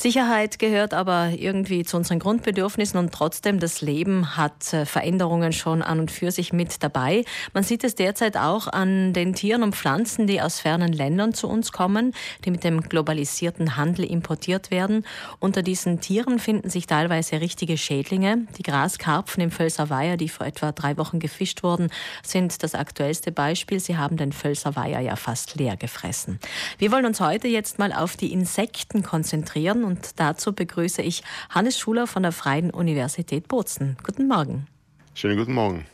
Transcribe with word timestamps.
Sicherheit 0.00 0.58
gehört 0.58 0.94
aber 0.94 1.28
irgendwie 1.36 1.84
zu 1.84 1.98
unseren 1.98 2.20
Grundbedürfnissen 2.20 2.98
und 2.98 3.12
trotzdem 3.12 3.60
das 3.60 3.82
Leben 3.82 4.34
hat 4.34 4.72
äh, 4.72 4.86
Veränderungen 4.86 5.52
schon 5.52 5.82
an 5.82 6.00
und 6.00 6.10
für 6.10 6.30
sich 6.30 6.54
mit 6.54 6.82
dabei. 6.82 7.26
Man 7.52 7.64
sieht 7.64 7.84
es 7.84 7.96
derzeit 7.96 8.38
auch 8.38 8.66
an 8.66 9.12
den 9.12 9.34
Tieren 9.34 9.62
und 9.62 9.76
Pflanzen, 9.76 10.26
die 10.26 10.40
aus 10.40 10.58
fernen 10.58 10.94
Ländern 10.94 11.34
zu 11.34 11.48
uns 11.48 11.70
kommen, 11.70 12.14
die 12.46 12.50
mit 12.50 12.64
dem 12.64 12.80
globalisierten 12.80 13.76
Handel 13.76 14.06
importiert 14.06 14.70
werden. 14.70 15.04
Unter 15.38 15.62
diesen 15.62 16.00
Tieren 16.00 16.38
finden 16.38 16.70
sich 16.70 16.86
teilweise 16.86 17.42
richtige 17.42 17.76
Schädlinge. 17.76 18.46
Die 18.56 18.62
Graskarpfen 18.62 19.42
im 19.42 19.50
Völser 19.50 19.90
Weiher, 19.90 20.16
die 20.16 20.30
vor 20.30 20.46
etwa 20.46 20.72
drei 20.72 20.96
Wochen 20.96 21.20
gefischt 21.20 21.62
wurden, 21.62 21.90
sind 22.22 22.62
das 22.62 22.74
aktuellste 22.74 23.32
Beispiel. 23.32 23.80
Sie 23.80 23.98
haben 23.98 24.16
den 24.16 24.32
Völser 24.32 24.76
Weiher 24.76 25.00
ja 25.00 25.16
fast 25.16 25.56
leer 25.56 25.76
gefressen. 25.76 26.40
Wir 26.78 26.90
wollen 26.90 27.04
uns 27.04 27.20
heute 27.20 27.48
jetzt 27.48 27.78
mal 27.78 27.92
auf 27.92 28.16
die 28.16 28.32
Insekten 28.32 29.02
konzentrieren 29.02 29.89
und 29.90 30.20
dazu 30.20 30.52
begrüße 30.52 31.02
ich 31.02 31.22
Hannes 31.48 31.78
Schuler 31.78 32.06
von 32.06 32.22
der 32.22 32.32
Freien 32.32 32.70
Universität 32.70 33.48
Bozen. 33.48 33.96
Guten 34.04 34.28
Morgen. 34.28 34.68
Schönen 35.14 35.36
guten 35.36 35.52
Morgen. 35.52 35.84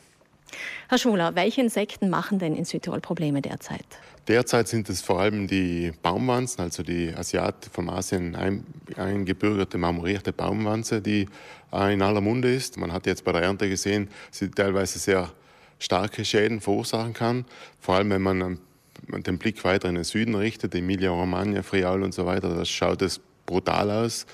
Herr 0.89 0.99
Schuler, 0.99 1.35
welche 1.35 1.63
Insekten 1.63 2.11
machen 2.11 2.39
denn 2.39 2.55
in 2.55 2.67
Südtirol 2.67 3.01
Probleme 3.01 3.41
derzeit? 3.41 3.87
Derzeit 4.29 4.69
sind 4.69 4.89
es 4.91 5.01
vor 5.01 5.21
allem 5.21 5.49
die 5.49 5.93
Baumwanzen, 6.03 6.63
also 6.63 6.83
die 6.83 7.15
Asiat 7.15 7.71
vom 7.73 7.89
Asien 7.89 8.37
eingebürgerte 8.97 9.79
marmorierte 9.79 10.33
Baumwanze, 10.33 11.01
die 11.01 11.27
in 11.73 12.03
aller 12.03 12.21
Munde 12.21 12.55
ist. 12.55 12.77
Man 12.77 12.93
hat 12.93 13.07
jetzt 13.07 13.25
bei 13.25 13.33
der 13.33 13.43
Ernte 13.43 13.69
gesehen, 13.69 14.09
sie 14.31 14.51
teilweise 14.51 14.99
sehr 14.99 15.33
starke 15.79 16.25
Schäden 16.25 16.61
verursachen 16.61 17.15
kann. 17.15 17.45
Vor 17.81 17.95
allem, 17.97 18.11
wenn 18.11 18.23
man 18.23 18.59
den 19.09 19.39
Blick 19.39 19.65
weiter 19.65 19.89
in 19.89 19.95
den 19.95 20.05
Süden 20.05 20.35
richtet, 20.35 20.75
Emilia-Romagna, 20.75 21.63
Friaul 21.63 22.03
und 22.03 22.13
so 22.13 22.27
weiter, 22.27 22.55
das 22.55 22.69
schaut 22.69 23.03
es 23.03 23.21
brutal 23.47 23.91
aus. 23.91 24.27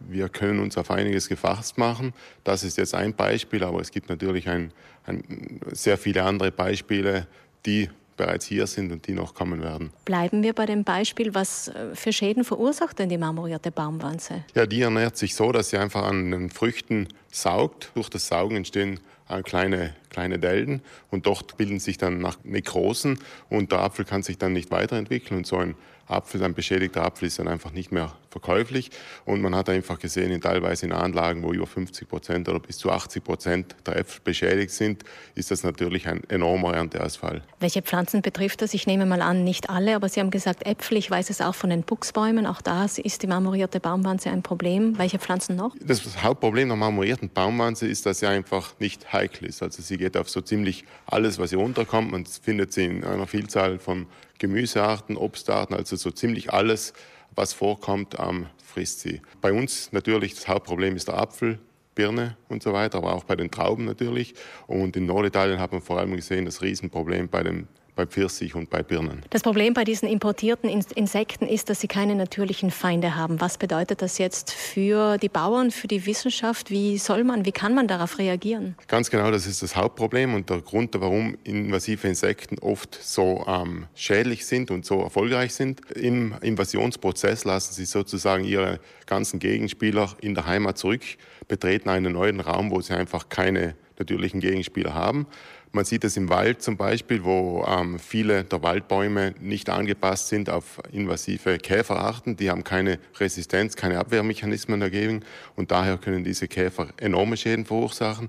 Wir 0.00 0.28
können 0.28 0.58
uns 0.60 0.76
auf 0.76 0.90
einiges 0.90 1.28
gefasst 1.28 1.78
machen. 1.78 2.12
Das 2.44 2.64
ist 2.64 2.76
jetzt 2.76 2.94
ein 2.94 3.14
Beispiel, 3.14 3.64
aber 3.64 3.80
es 3.80 3.90
gibt 3.90 4.10
natürlich 4.10 4.48
ein, 4.48 4.72
ein, 5.06 5.60
sehr 5.72 5.96
viele 5.96 6.22
andere 6.22 6.52
Beispiele, 6.52 7.26
die 7.64 7.88
bereits 8.16 8.46
hier 8.46 8.66
sind 8.66 8.92
und 8.92 9.06
die 9.06 9.12
noch 9.12 9.34
kommen 9.34 9.62
werden. 9.62 9.90
Bleiben 10.04 10.42
wir 10.42 10.54
bei 10.54 10.66
dem 10.66 10.84
Beispiel, 10.84 11.34
was 11.34 11.68
äh, 11.68 11.94
für 11.94 12.12
Schäden 12.12 12.44
verursacht 12.44 12.98
denn 12.98 13.08
die 13.08 13.18
marmorierte 13.18 13.70
Baumwanze? 13.70 14.44
Ja, 14.54 14.66
die 14.66 14.82
ernährt 14.82 15.16
sich 15.16 15.34
so, 15.34 15.52
dass 15.52 15.70
sie 15.70 15.78
einfach 15.78 16.04
an 16.04 16.30
den 16.30 16.50
Früchten 16.50 17.08
saugt. 17.30 17.90
Durch 17.94 18.08
das 18.08 18.28
Saugen 18.28 18.56
entstehen 18.56 19.00
kleine, 19.44 19.94
kleine 20.10 20.38
Delden 20.38 20.82
und 21.10 21.26
dort 21.26 21.56
bilden 21.56 21.80
sich 21.80 21.98
dann 21.98 22.18
nach 22.18 22.38
Nekrosen 22.44 23.18
und 23.48 23.72
der 23.72 23.80
Apfel 23.80 24.04
kann 24.04 24.22
sich 24.22 24.38
dann 24.38 24.52
nicht 24.52 24.70
weiterentwickeln 24.70 25.38
und 25.38 25.46
so 25.46 25.58
ein 25.58 25.74
Apfel, 26.08 26.42
ein 26.44 26.54
beschädigter 26.54 27.04
Apfel 27.04 27.26
ist 27.26 27.38
dann 27.38 27.48
einfach 27.48 27.72
nicht 27.72 27.90
mehr 27.90 28.12
verkäuflich. 28.30 28.90
Und 29.24 29.40
man 29.40 29.54
hat 29.54 29.68
einfach 29.68 29.98
gesehen, 29.98 30.30
in 30.30 30.40
teilweise 30.40 30.86
in 30.86 30.92
Anlagen, 30.92 31.42
wo 31.42 31.52
über 31.52 31.66
50 31.66 32.08
Prozent 32.08 32.48
oder 32.48 32.60
bis 32.60 32.78
zu 32.78 32.90
80 32.90 33.24
Prozent 33.24 33.76
der 33.86 33.96
Äpfel 33.96 34.20
beschädigt 34.22 34.70
sind, 34.70 35.02
ist 35.34 35.50
das 35.50 35.64
natürlich 35.64 36.06
ein 36.06 36.22
enormer 36.28 36.74
Ernteausfall. 36.74 37.42
Welche 37.60 37.82
Pflanzen 37.82 38.22
betrifft 38.22 38.62
das? 38.62 38.74
Ich 38.74 38.86
nehme 38.86 39.06
mal 39.06 39.22
an, 39.22 39.42
nicht 39.42 39.70
alle, 39.70 39.96
aber 39.96 40.08
Sie 40.08 40.20
haben 40.20 40.30
gesagt 40.30 40.66
Äpfel. 40.66 40.98
Ich 40.98 41.10
weiß 41.10 41.30
es 41.30 41.40
auch 41.40 41.54
von 41.54 41.70
den 41.70 41.82
Buchsbäumen. 41.82 42.46
Auch 42.46 42.60
da 42.60 42.84
ist 42.84 43.22
die 43.22 43.26
marmorierte 43.26 43.80
Baumwanze 43.80 44.30
ein 44.30 44.42
Problem. 44.42 44.98
Welche 44.98 45.18
Pflanzen 45.18 45.56
noch? 45.56 45.74
Das 45.80 46.22
Hauptproblem 46.22 46.68
der 46.68 46.76
marmorierten 46.76 47.30
Baumwanze 47.30 47.88
ist, 47.88 48.06
dass 48.06 48.20
sie 48.20 48.26
einfach 48.26 48.78
nicht 48.78 49.12
heikel 49.16 49.46
ist. 49.46 49.62
Also 49.62 49.82
sie 49.82 49.96
geht 49.96 50.16
auf 50.16 50.28
so 50.28 50.40
ziemlich 50.40 50.84
alles, 51.06 51.38
was 51.38 51.50
hier 51.50 51.58
unterkommt. 51.58 52.12
Man 52.12 52.24
findet 52.26 52.72
sie 52.72 52.84
in 52.84 53.04
einer 53.04 53.26
Vielzahl 53.26 53.78
von 53.78 54.06
Gemüsearten, 54.38 55.16
Obstarten, 55.16 55.74
also 55.74 55.96
so 55.96 56.10
ziemlich 56.10 56.52
alles, 56.52 56.92
was 57.34 57.52
vorkommt, 57.52 58.16
ähm, 58.18 58.46
frisst 58.64 59.00
sie. 59.00 59.20
Bei 59.40 59.52
uns 59.52 59.92
natürlich 59.92 60.34
das 60.34 60.48
Hauptproblem 60.48 60.96
ist 60.96 61.08
der 61.08 61.18
Apfel, 61.18 61.58
Birne 61.94 62.36
und 62.48 62.62
so 62.62 62.72
weiter, 62.72 62.98
aber 62.98 63.14
auch 63.14 63.24
bei 63.24 63.36
den 63.36 63.50
Trauben 63.50 63.84
natürlich. 63.84 64.34
Und 64.66 64.96
in 64.96 65.06
Norditalien 65.06 65.58
hat 65.58 65.72
man 65.72 65.80
vor 65.80 65.98
allem 65.98 66.14
gesehen 66.14 66.44
das 66.44 66.62
Riesenproblem 66.62 67.28
bei 67.28 67.42
den 67.42 67.68
bei 67.96 68.06
Pfirsich 68.06 68.54
und 68.54 68.70
bei 68.70 68.82
Birnen. 68.82 69.22
Das 69.30 69.42
Problem 69.42 69.74
bei 69.74 69.82
diesen 69.82 70.08
importierten 70.08 70.68
Insekten 70.68 71.48
ist, 71.48 71.70
dass 71.70 71.80
sie 71.80 71.88
keine 71.88 72.14
natürlichen 72.14 72.70
Feinde 72.70 73.16
haben. 73.16 73.40
Was 73.40 73.58
bedeutet 73.58 74.02
das 74.02 74.18
jetzt 74.18 74.52
für 74.52 75.16
die 75.18 75.30
Bauern, 75.30 75.70
für 75.70 75.88
die 75.88 76.06
Wissenschaft? 76.06 76.70
Wie 76.70 76.98
soll 76.98 77.24
man, 77.24 77.44
wie 77.46 77.52
kann 77.52 77.74
man 77.74 77.88
darauf 77.88 78.18
reagieren? 78.18 78.76
Ganz 78.86 79.10
genau, 79.10 79.30
das 79.30 79.46
ist 79.46 79.62
das 79.62 79.74
Hauptproblem 79.74 80.34
und 80.34 80.50
der 80.50 80.60
Grund, 80.60 80.94
warum 81.00 81.36
invasive 81.42 82.06
Insekten 82.06 82.58
oft 82.58 82.94
so 83.02 83.44
ähm, 83.48 83.86
schädlich 83.94 84.46
sind 84.46 84.70
und 84.70 84.84
so 84.84 85.00
erfolgreich 85.00 85.54
sind. 85.54 85.80
Im 85.92 86.34
Invasionsprozess 86.42 87.44
lassen 87.44 87.72
sie 87.72 87.86
sozusagen 87.86 88.44
ihre 88.44 88.78
ganzen 89.06 89.38
Gegenspieler 89.38 90.10
in 90.20 90.34
der 90.34 90.46
Heimat 90.46 90.76
zurück, 90.76 91.02
betreten 91.48 91.88
einen 91.88 92.12
neuen 92.12 92.40
Raum, 92.40 92.70
wo 92.70 92.80
sie 92.80 92.92
einfach 92.92 93.30
keine 93.30 93.74
natürlichen 93.98 94.40
Gegenspieler 94.40 94.94
haben. 94.94 95.26
Man 95.72 95.84
sieht 95.84 96.04
es 96.04 96.16
im 96.16 96.28
Wald 96.28 96.62
zum 96.62 96.76
Beispiel, 96.76 97.24
wo 97.24 97.64
ähm, 97.68 97.98
viele 97.98 98.44
der 98.44 98.62
Waldbäume 98.62 99.34
nicht 99.40 99.68
angepasst 99.68 100.28
sind 100.28 100.48
auf 100.48 100.80
invasive 100.90 101.58
Käferarten. 101.58 102.36
Die 102.36 102.50
haben 102.50 102.64
keine 102.64 102.98
Resistenz, 103.18 103.76
keine 103.76 103.98
Abwehrmechanismen 103.98 104.80
dagegen 104.80 105.22
und 105.54 105.70
daher 105.70 105.98
können 105.98 106.24
diese 106.24 106.48
Käfer 106.48 106.88
enorme 106.96 107.36
Schäden 107.36 107.66
verursachen. 107.66 108.28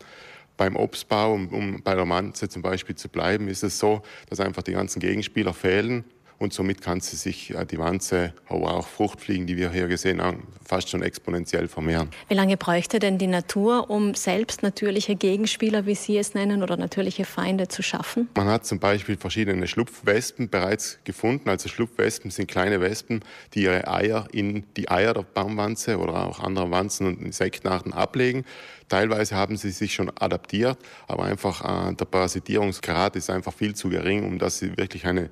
Beim 0.58 0.76
Obstbau, 0.76 1.34
um, 1.34 1.48
um 1.50 1.84
bei 1.84 1.94
der 1.96 2.06
Manze 2.06 2.50
zum 2.50 2.64
Beispiel 2.64 2.96
zu 2.96 3.10
bleiben, 3.10 3.48
ist 3.48 3.64
es 3.64 3.78
so, 3.78 4.02
dass 4.30 4.40
einfach 4.40 4.64
die 4.64 4.74
ganzen 4.74 5.00
Gegenspieler 5.00 5.54
fehlen 5.54 6.04
und 6.40 6.54
somit 6.54 6.82
kann 6.82 7.02
sie 7.02 7.16
sich 7.16 7.54
äh, 7.54 7.66
die 7.66 7.80
Wanze, 7.80 8.34
aber 8.48 8.76
auch 8.76 8.88
Fruchtfliegen, 8.88 9.48
die 9.48 9.58
wir 9.58 9.72
hier 9.72 9.88
gesehen 9.88 10.22
haben, 10.22 10.48
fast 10.64 10.90
schon 10.90 11.02
exponentiell 11.02 11.68
vermehren. 11.68 12.10
Wie 12.28 12.34
lange 12.34 12.58
bräuchte 12.58 13.00
denn 13.00 13.18
die 13.18 13.28
Natur, 13.28 13.90
um 13.90 14.14
selbst 14.14 14.64
natürliche 14.64 15.16
Gegenspieler, 15.16 15.86
wie 15.86 15.96
Sie 15.96 16.18
es 16.18 16.34
nennen, 16.34 16.62
oder 16.62 16.78
natürliche 16.78 17.26
Feinde 17.26 17.68
zu 17.68 17.82
schaffen? 17.82 18.30
Man 18.36 18.48
hat 18.48 18.66
zum 18.66 18.80
Beispiel 18.80 19.18
verschiedene 19.18 19.68
Schlupfwespen 19.68 20.50
bereits 20.50 21.00
gefunden. 21.04 21.50
Also 21.50 21.70
Schlupfwespen 21.70 22.32
sind 22.32 22.48
kleine 22.48 22.82
Wespen, 22.82 23.22
die 23.54 23.64
ihre 23.64 23.88
Eier 23.88 24.28
in 24.32 24.64
die 24.76 24.90
Eier 24.90 25.14
der 25.14 25.24
Baumwanze 25.24 25.98
oder 25.98 26.28
auch 26.28 26.40
anderer 26.40 26.70
Wanzen 26.70 27.08
und 27.08 27.22
Insektenarten 27.22 27.94
ablegen. 27.94 28.46
Teilweise 28.90 29.36
haben 29.36 29.58
sie 29.58 29.72
sich 29.72 29.94
schon 29.94 30.10
adaptiert, 30.18 30.78
aber 31.08 31.24
einfach 31.24 31.90
äh, 31.90 31.94
der 31.94 32.06
Parasitierungsgrad 32.06 33.16
ist 33.18 33.30
einfach 33.30 33.54
viel 33.54 33.76
zu 33.76 33.90
gering, 33.90 34.26
um 34.26 34.40
dass 34.40 34.60
sie 34.60 34.78
wirklich 34.78 35.06
eine 35.06 35.30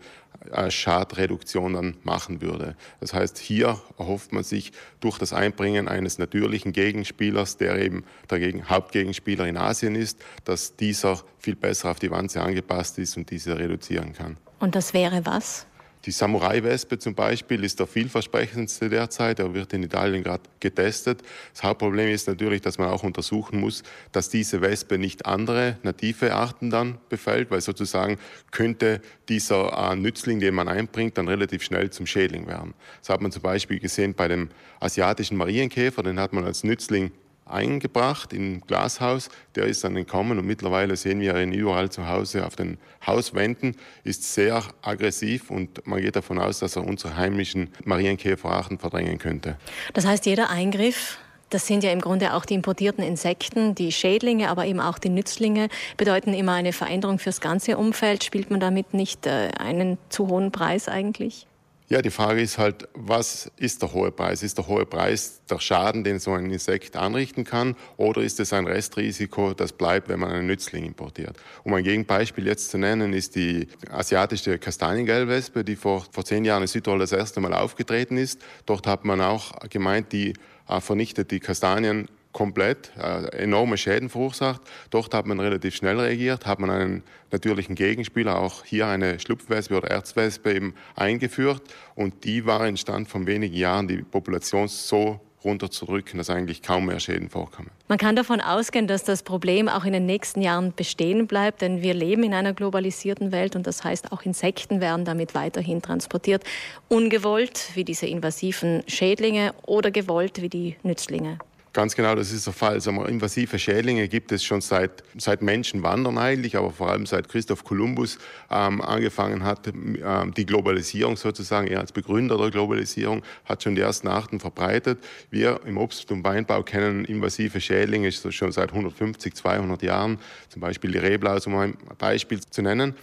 äh, 0.51 0.69
Schadreduktion 0.69 1.73
dann 1.73 1.97
machen 2.03 2.41
würde. 2.41 2.75
Das 2.99 3.13
heißt, 3.13 3.37
hier 3.37 3.79
erhofft 3.97 4.33
man 4.33 4.43
sich 4.43 4.73
durch 4.99 5.17
das 5.17 5.31
Einbringen 5.31 5.87
eines 5.87 6.17
natürlichen 6.17 6.73
Gegenspielers, 6.73 7.57
der 7.57 7.81
eben 7.81 8.03
der 8.29 8.69
Hauptgegenspieler 8.69 9.47
in 9.47 9.57
Asien 9.57 9.95
ist, 9.95 10.19
dass 10.43 10.75
dieser 10.75 11.21
viel 11.39 11.55
besser 11.55 11.91
auf 11.91 11.99
die 11.99 12.11
Wanze 12.11 12.41
angepasst 12.41 12.97
ist 12.99 13.15
und 13.15 13.31
diese 13.31 13.57
reduzieren 13.57 14.13
kann. 14.13 14.37
Und 14.59 14.75
das 14.75 14.93
wäre 14.93 15.25
was? 15.25 15.65
Die 16.05 16.11
Samurai-Wespe 16.11 16.99
zum 16.99 17.15
Beispiel 17.15 17.63
ist 17.63 17.79
der 17.79 17.87
vielversprechendste 17.87 18.89
derzeit. 18.89 19.39
Er 19.39 19.55
wird 19.55 19.73
in 19.73 19.81
Italien 19.81 20.23
gerade 20.23 20.43
getestet. 20.59 21.23
Das 21.53 21.63
Hauptproblem 21.63 22.09
ist 22.09 22.27
natürlich, 22.27 22.61
dass 22.61 22.77
man 22.77 22.89
auch 22.89 23.03
untersuchen 23.03 23.59
muss, 23.59 23.81
dass 24.11 24.29
diese 24.29 24.61
Wespe 24.61 24.99
nicht 24.99 25.25
andere 25.25 25.77
native 25.81 26.35
Arten 26.35 26.69
dann 26.69 26.99
befällt, 27.09 27.49
weil 27.49 27.61
sozusagen 27.61 28.17
könnte 28.51 29.01
dieser 29.29 29.91
äh, 29.91 29.95
Nützling, 29.95 30.39
den 30.39 30.53
man 30.53 30.67
einbringt, 30.67 31.17
dann 31.17 31.27
relativ 31.27 31.63
schnell 31.63 31.89
zum 31.89 32.05
Schädling 32.05 32.45
werden. 32.45 32.75
Das 32.99 33.09
hat 33.09 33.21
man 33.21 33.31
zum 33.31 33.41
Beispiel 33.41 33.79
gesehen 33.79 34.13
bei 34.13 34.27
dem 34.27 34.49
asiatischen 34.79 35.37
Marienkäfer. 35.37 36.03
Den 36.03 36.19
hat 36.19 36.33
man 36.33 36.45
als 36.45 36.63
Nützling 36.63 37.11
eingebracht 37.45 38.33
im 38.33 38.61
Glashaus. 38.61 39.29
Der 39.55 39.65
ist 39.65 39.83
dann 39.83 39.95
entkommen 39.95 40.37
und 40.39 40.45
mittlerweile 40.45 40.95
sehen 40.95 41.19
wir 41.19 41.35
ihn 41.39 41.53
überall 41.53 41.89
zu 41.89 42.07
Hause 42.07 42.45
auf 42.45 42.55
den 42.55 42.77
Hauswänden. 43.05 43.75
Ist 44.03 44.33
sehr 44.33 44.63
aggressiv 44.81 45.51
und 45.51 45.85
man 45.87 46.01
geht 46.01 46.15
davon 46.15 46.39
aus, 46.39 46.59
dass 46.59 46.75
er 46.75 46.85
unsere 46.85 47.15
heimischen 47.15 47.69
Marienkäferarten 47.83 48.79
verdrängen 48.79 49.17
könnte. 49.17 49.57
Das 49.93 50.05
heißt, 50.05 50.25
jeder 50.25 50.49
Eingriff 50.49 51.19
das 51.51 51.67
sind 51.67 51.83
ja 51.83 51.91
im 51.91 52.01
Grunde 52.01 52.33
auch 52.33 52.43
die 52.43 52.55
importierten 52.55 53.03
Insekten, 53.03 53.75
die 53.75 53.91
Schädlinge, 53.91 54.49
aber 54.49 54.65
eben 54.65 54.79
auch 54.79 54.97
die 54.97 55.09
Nützlinge, 55.09 55.69
bedeuten 55.95 56.33
immer 56.33 56.53
eine 56.53 56.73
Veränderung 56.73 57.19
fürs 57.19 57.39
ganze 57.39 57.77
Umfeld. 57.77 58.23
Spielt 58.23 58.49
man 58.49 58.59
damit 58.59 58.93
nicht 58.93 59.25
äh, 59.27 59.51
einen 59.59 59.97
zu 60.09 60.27
hohen 60.27 60.51
Preis 60.51 60.89
eigentlich? 60.89 61.47
Ja, 61.87 62.01
die 62.01 62.09
Frage 62.09 62.41
ist 62.41 62.57
halt, 62.57 62.87
was 62.95 63.51
ist 63.57 63.83
der 63.83 63.93
hohe 63.93 64.11
Preis? 64.11 64.41
Ist 64.41 64.57
der 64.57 64.65
hohe 64.65 64.87
Preis 64.87 65.41
der 65.47 65.59
Schaden, 65.59 66.03
den 66.03 66.17
so 66.17 66.31
ein 66.31 66.49
Insekt 66.49 66.95
anrichten 66.95 67.43
kann, 67.43 67.75
oder 67.97 68.21
ist 68.21 68.39
es 68.39 68.53
ein 68.53 68.65
Restrisiko, 68.65 69.53
das 69.53 69.71
bleibt, 69.71 70.09
wenn 70.09 70.19
man 70.19 70.31
einen 70.31 70.47
Nützling 70.47 70.83
importiert? 70.83 71.37
Um 71.63 71.75
ein 71.75 71.83
Gegenbeispiel 71.83 72.47
jetzt 72.47 72.71
zu 72.71 72.79
nennen, 72.79 73.13
ist 73.13 73.35
die 73.35 73.67
asiatische 73.91 74.57
Kastaniengelbwespe, 74.57 75.63
die 75.63 75.75
vor, 75.75 76.07
vor 76.09 76.25
zehn 76.25 76.43
Jahren 76.43 76.63
in 76.63 76.67
Südtirol 76.67 76.97
das 76.97 77.11
erste 77.11 77.39
Mal 77.39 77.53
aufgetreten 77.53 78.17
ist. 78.17 78.41
Dort 78.65 78.87
hat 78.87 79.05
man 79.05 79.21
auch 79.21 79.51
gemeint, 79.69 80.11
die 80.11 80.33
äh, 80.67 80.81
vernichtet 80.81 81.29
die 81.29 81.39
Kastanien 81.39 82.07
komplett 82.35 82.91
äh, 82.97 83.27
enorme 83.37 83.77
Schäden 83.77 84.09
verursacht. 84.09 84.61
Dort 84.89 85.13
hat 85.13 85.25
man 85.25 85.39
relativ 85.39 85.73
schnell 85.73 85.97
reagiert, 85.97 86.45
hat 86.45 86.59
man 86.59 86.69
einen 86.69 87.03
natürlichen 87.31 87.75
Gegenspieler, 87.75 88.37
auch 88.37 88.65
hier 88.65 88.87
eine 88.87 89.21
Schlupfwespe 89.21 89.77
oder 89.77 89.89
Erzwespe 89.89 90.53
eben 90.53 90.75
eingeführt 90.97 91.61
und 91.95 92.25
die 92.25 92.45
war 92.45 92.67
in 92.67 92.75
Stand 92.75 93.07
von 93.07 93.25
wenigen 93.25 93.55
Jahren 93.55 93.87
die 93.87 94.01
Population 94.01 94.67
so 94.67 95.21
runterzudrücken, 95.45 96.17
dass 96.17 96.29
eigentlich 96.29 96.61
kaum 96.61 96.87
mehr 96.87 96.99
Schäden 96.99 97.29
vorkommen. 97.29 97.71
Man 97.87 97.97
kann 97.97 98.17
davon 98.17 98.41
ausgehen, 98.41 98.87
dass 98.87 99.05
das 99.05 99.23
Problem 99.23 99.69
auch 99.69 99.85
in 99.85 99.93
den 99.93 100.05
nächsten 100.05 100.41
Jahren 100.41 100.73
bestehen 100.75 101.27
bleibt, 101.27 101.61
denn 101.61 101.81
wir 101.81 101.93
leben 101.93 102.23
in 102.23 102.33
einer 102.33 102.51
globalisierten 102.51 103.31
Welt 103.31 103.55
und 103.55 103.65
das 103.65 103.81
heißt, 103.85 104.11
auch 104.11 104.23
Insekten 104.23 104.81
werden 104.81 105.05
damit 105.05 105.35
weiterhin 105.35 105.81
transportiert. 105.81 106.43
Ungewollt 106.89 107.69
wie 107.75 107.85
diese 107.85 108.07
invasiven 108.07 108.83
Schädlinge 108.87 109.53
oder 109.65 109.89
gewollt 109.89 110.41
wie 110.41 110.49
die 110.49 110.75
Nützlinge. 110.83 111.39
Ganz 111.75 111.93
genau, 111.93 112.15
das 112.15 112.31
ist 112.31 112.45
der 112.45 112.53
Fall. 112.53 112.75
Also 112.75 112.89
invasive 113.03 113.59
Schädlinge 113.59 114.07
gibt 114.07 114.31
es 114.31 114.45
schon 114.45 114.61
seit, 114.61 115.03
seit 115.17 115.41
Menschen 115.41 115.83
wandern 115.83 116.17
eigentlich, 116.17 116.55
aber 116.55 116.71
vor 116.71 116.89
allem 116.89 117.05
seit 117.05 117.27
Christoph 117.27 117.65
Kolumbus 117.65 118.17
ähm, 118.49 118.79
angefangen 118.79 119.43
hat, 119.43 119.67
ähm, 119.67 120.33
die 120.37 120.45
Globalisierung 120.45 121.17
sozusagen, 121.17 121.67
er 121.67 121.81
als 121.81 121.91
Begründer 121.91 122.37
der 122.37 122.49
Globalisierung, 122.49 123.23
hat 123.43 123.61
schon 123.61 123.75
die 123.75 123.81
ersten 123.81 124.07
Arten 124.07 124.39
verbreitet. 124.39 124.99
Wir 125.31 125.59
im 125.65 125.77
Obst- 125.77 126.09
und 126.13 126.23
Weinbau 126.23 126.63
kennen 126.63 127.03
invasive 127.03 127.59
Schädlinge 127.59 128.09
schon 128.09 128.53
seit 128.53 128.69
150, 128.69 129.35
200 129.35 129.83
Jahren, 129.83 130.19
zum 130.47 130.61
Beispiel 130.61 130.93
die 130.93 130.99
Reblaus, 130.99 131.45
um 131.45 131.57
ein 131.57 131.77
Beispiel 131.97 132.39
zu 132.39 132.61
nennen. 132.61 132.95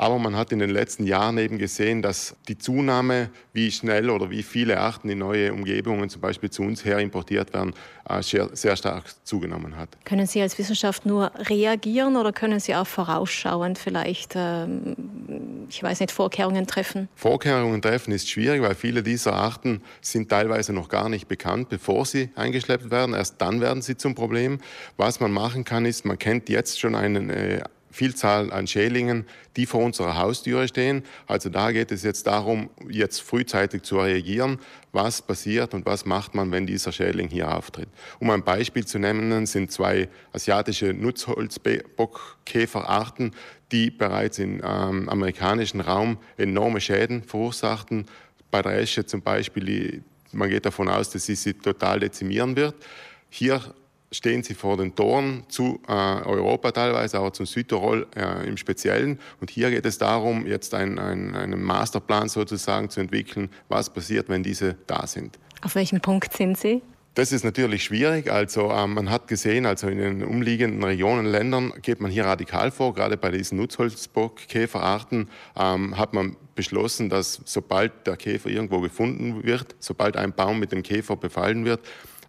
Aber 0.00 0.20
man 0.20 0.36
hat 0.36 0.52
in 0.52 0.60
den 0.60 0.70
letzten 0.70 1.04
Jahren 1.04 1.38
eben 1.38 1.58
gesehen, 1.58 2.02
dass 2.02 2.36
die 2.46 2.56
Zunahme, 2.56 3.30
wie 3.52 3.70
schnell 3.72 4.10
oder 4.10 4.30
wie 4.30 4.44
viele 4.44 4.78
Arten 4.78 5.08
in 5.08 5.18
neue 5.18 5.52
Umgebungen, 5.52 6.08
zum 6.08 6.20
Beispiel 6.20 6.50
zu 6.50 6.62
uns 6.62 6.84
her 6.84 6.98
importiert 7.00 7.52
werden, 7.52 7.74
äh, 8.08 8.22
sehr 8.22 8.76
stark 8.76 9.04
zugenommen 9.24 9.76
hat. 9.76 9.88
Können 10.04 10.26
Sie 10.26 10.40
als 10.40 10.56
Wissenschaft 10.56 11.04
nur 11.04 11.32
reagieren 11.34 12.16
oder 12.16 12.32
können 12.32 12.60
Sie 12.60 12.76
auch 12.76 12.86
vorausschauend 12.86 13.76
vielleicht, 13.76 14.34
ähm, 14.36 15.66
ich 15.68 15.82
weiß 15.82 15.98
nicht, 15.98 16.12
Vorkehrungen 16.12 16.68
treffen? 16.68 17.08
Vorkehrungen 17.16 17.82
treffen 17.82 18.12
ist 18.12 18.30
schwierig, 18.30 18.62
weil 18.62 18.76
viele 18.76 19.02
dieser 19.02 19.32
Arten 19.32 19.82
sind 20.00 20.28
teilweise 20.28 20.72
noch 20.72 20.88
gar 20.88 21.08
nicht 21.08 21.26
bekannt, 21.26 21.70
bevor 21.70 22.06
sie 22.06 22.30
eingeschleppt 22.36 22.92
werden. 22.92 23.16
Erst 23.16 23.40
dann 23.42 23.60
werden 23.60 23.82
sie 23.82 23.96
zum 23.96 24.14
Problem. 24.14 24.58
Was 24.96 25.18
man 25.18 25.32
machen 25.32 25.64
kann, 25.64 25.84
ist, 25.84 26.04
man 26.04 26.18
kennt 26.20 26.48
jetzt 26.48 26.78
schon 26.78 26.94
einen 26.94 27.30
äh, 27.30 27.62
Vielzahl 27.98 28.50
an 28.52 28.68
Schälingen, 28.68 29.26
die 29.56 29.66
vor 29.66 29.82
unserer 29.82 30.16
Haustüre 30.16 30.68
stehen. 30.68 31.02
Also 31.26 31.48
da 31.48 31.72
geht 31.72 31.90
es 31.90 32.04
jetzt 32.04 32.28
darum, 32.28 32.70
jetzt 32.88 33.20
frühzeitig 33.20 33.82
zu 33.82 33.98
reagieren, 33.98 34.60
was 34.92 35.20
passiert 35.20 35.74
und 35.74 35.84
was 35.84 36.06
macht 36.06 36.32
man, 36.32 36.52
wenn 36.52 36.64
dieser 36.64 36.92
Schädling 36.92 37.28
hier 37.28 37.52
auftritt. 37.52 37.88
Um 38.20 38.30
ein 38.30 38.44
Beispiel 38.44 38.86
zu 38.86 39.00
nennen, 39.00 39.46
sind 39.46 39.72
zwei 39.72 40.08
asiatische 40.32 40.94
Nutzholzbockkäferarten, 40.94 43.32
die 43.72 43.90
bereits 43.90 44.38
im 44.38 44.62
ähm, 44.64 45.08
amerikanischen 45.08 45.80
Raum 45.80 46.18
enorme 46.36 46.80
Schäden 46.80 47.24
verursachten. 47.24 48.06
Bei 48.52 48.62
der 48.62 48.78
Esche 48.78 49.06
zum 49.06 49.22
Beispiel, 49.22 50.04
man 50.30 50.50
geht 50.50 50.66
davon 50.66 50.88
aus, 50.88 51.10
dass 51.10 51.26
sie 51.26 51.34
sie 51.34 51.54
total 51.54 51.98
dezimieren 51.98 52.54
wird. 52.54 52.76
Hier 53.28 53.60
stehen 54.10 54.42
sie 54.42 54.54
vor 54.54 54.76
den 54.76 54.94
Toren 54.94 55.44
zu 55.48 55.80
äh, 55.86 55.92
Europa 55.92 56.72
teilweise, 56.72 57.18
aber 57.18 57.32
zu 57.32 57.44
Südtirol 57.44 58.06
äh, 58.16 58.46
im 58.46 58.56
Speziellen. 58.56 59.18
Und 59.40 59.50
hier 59.50 59.70
geht 59.70 59.86
es 59.86 59.98
darum, 59.98 60.46
jetzt 60.46 60.74
ein, 60.74 60.98
ein, 60.98 61.34
einen 61.34 61.62
Masterplan 61.62 62.28
sozusagen 62.28 62.90
zu 62.90 63.00
entwickeln, 63.00 63.50
was 63.68 63.90
passiert, 63.90 64.28
wenn 64.28 64.42
diese 64.42 64.76
da 64.86 65.06
sind. 65.06 65.38
Auf 65.62 65.74
welchem 65.74 66.00
Punkt 66.00 66.32
sind 66.32 66.56
Sie? 66.56 66.82
Das 67.14 67.32
ist 67.32 67.44
natürlich 67.44 67.82
schwierig. 67.82 68.30
Also 68.30 68.70
ähm, 68.70 68.94
man 68.94 69.10
hat 69.10 69.26
gesehen, 69.26 69.66
also 69.66 69.88
in 69.88 69.98
den 69.98 70.22
umliegenden 70.22 70.84
Regionen, 70.84 71.26
Ländern 71.26 71.72
geht 71.82 72.00
man 72.00 72.12
hier 72.12 72.26
radikal 72.26 72.70
vor. 72.70 72.94
Gerade 72.94 73.16
bei 73.16 73.32
diesen 73.32 73.58
Nutzholzbockkäferarten 73.58 75.28
ähm, 75.58 75.98
hat 75.98 76.12
man 76.12 76.36
beschlossen, 76.54 77.08
dass 77.08 77.40
sobald 77.44 78.06
der 78.06 78.16
Käfer 78.16 78.50
irgendwo 78.50 78.80
gefunden 78.80 79.42
wird, 79.42 79.74
sobald 79.80 80.16
ein 80.16 80.32
Baum 80.32 80.60
mit 80.60 80.70
dem 80.70 80.84
Käfer 80.84 81.16
befallen 81.16 81.64
wird, 81.64 81.80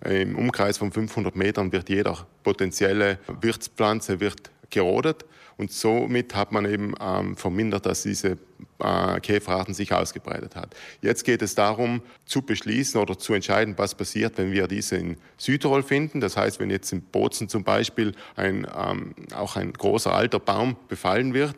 im 0.06 0.36
Umkreis 0.38 0.78
von 0.78 0.92
500 0.92 1.36
Metern 1.36 1.72
wird 1.72 1.90
jeder 1.90 2.28
potenzielle 2.44 3.20
Wirtspflanze 3.42 4.20
wird 4.20 4.50
gerodet 4.70 5.26
und 5.60 5.74
somit 5.74 6.36
hat 6.36 6.54
man 6.54 6.64
eben 6.64 6.94
ähm, 7.02 7.36
vermindert, 7.36 7.86
dass 7.86 8.04
diese 8.04 8.38
äh, 8.80 9.20
Käferarten 9.20 9.74
sich 9.74 9.92
ausgebreitet 9.92 10.56
hat. 10.56 10.74
Jetzt 11.02 11.26
geht 11.26 11.42
es 11.42 11.54
darum, 11.54 12.02
zu 12.24 12.42
beschließen 12.42 13.00
oder 13.02 13.20
zu 13.20 13.34
entscheiden, 13.34 13.74
was 13.78 13.94
passiert, 13.94 14.38
wenn 14.38 14.54
wir 14.54 14.70
diese 14.70 14.96
in 14.96 15.18
Südtirol 15.38 15.84
finden. 15.84 16.22
Das 16.22 16.38
heißt, 16.38 16.62
wenn 16.62 16.70
jetzt 16.70 16.94
in 16.94 17.02
Bozen 17.02 17.50
zum 17.50 17.66
Beispiel 17.66 18.14
ein, 18.38 18.66
ähm, 18.74 19.14
auch 19.36 19.58
ein 19.58 19.74
großer 19.74 20.14
alter 20.14 20.40
Baum 20.40 20.78
befallen 20.88 21.34
wird, 21.34 21.58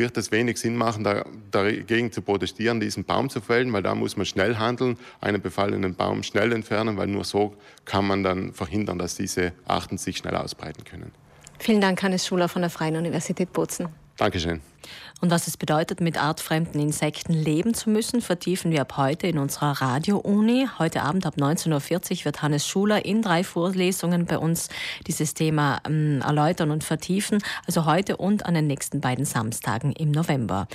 wird 0.00 0.16
es 0.16 0.32
wenig 0.32 0.58
Sinn 0.58 0.74
machen, 0.74 1.04
da, 1.04 1.24
dagegen 1.52 2.10
zu 2.10 2.22
protestieren, 2.22 2.80
diesen 2.80 3.04
Baum 3.04 3.30
zu 3.30 3.40
fällen, 3.40 3.72
weil 3.72 3.82
da 3.82 3.94
muss 3.94 4.16
man 4.16 4.26
schnell 4.26 4.56
handeln, 4.56 4.96
einen 5.20 5.40
befallenen 5.40 5.94
Baum 5.94 6.24
schnell 6.24 6.52
entfernen, 6.52 6.96
weil 6.96 7.06
nur 7.06 7.22
so 7.22 7.54
kann 7.84 8.06
man 8.06 8.24
dann 8.24 8.52
verhindern, 8.52 8.98
dass 8.98 9.14
diese 9.14 9.52
Arten 9.66 9.98
sich 9.98 10.16
schnell 10.16 10.34
ausbreiten 10.34 10.82
können. 10.84 11.12
Vielen 11.60 11.80
Dank, 11.80 12.02
Hannes 12.02 12.26
Schuler 12.26 12.48
von 12.48 12.62
der 12.62 12.70
Freien 12.70 12.96
Universität 12.96 13.52
Bozen. 13.52 13.88
Dankeschön. 14.20 14.60
Und 15.22 15.30
was 15.30 15.46
es 15.46 15.56
bedeutet, 15.56 16.00
mit 16.00 16.22
artfremden 16.22 16.80
Insekten 16.80 17.32
leben 17.32 17.74
zu 17.74 17.90
müssen, 17.90 18.20
vertiefen 18.22 18.70
wir 18.70 18.82
ab 18.82 18.96
heute 18.96 19.26
in 19.26 19.38
unserer 19.38 19.80
Radio-Uni. 19.80 20.68
Heute 20.78 21.02
Abend 21.02 21.26
ab 21.26 21.34
19.40 21.36 21.70
Uhr 22.20 22.24
wird 22.26 22.42
Hannes 22.42 22.66
Schuler 22.66 23.04
in 23.04 23.20
drei 23.20 23.44
Vorlesungen 23.44 24.24
bei 24.26 24.38
uns 24.38 24.68
dieses 25.06 25.34
Thema 25.34 25.80
ähm, 25.86 26.22
erläutern 26.22 26.70
und 26.70 26.84
vertiefen. 26.84 27.42
Also 27.66 27.84
heute 27.84 28.16
und 28.16 28.46
an 28.46 28.54
den 28.54 28.66
nächsten 28.66 29.00
beiden 29.00 29.24
Samstagen 29.26 29.92
im 29.92 30.10
November. 30.10 30.68